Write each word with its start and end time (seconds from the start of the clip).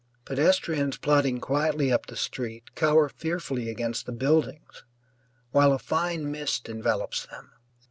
Pedestrians 0.25 0.97
plodding 0.97 1.39
quietly 1.39 1.91
up 1.93 2.07
the 2.07 2.15
street 2.15 2.73
cower 2.73 3.07
fearfully 3.07 3.69
against 3.69 4.07
the 4.07 4.11
buildings, 4.11 4.83
while 5.51 5.73
a 5.73 5.77
fine 5.77 6.31
mist 6.31 6.67
envelops 6.67 7.27
them. 7.27 7.51